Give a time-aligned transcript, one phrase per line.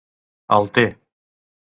[0.55, 0.85] El t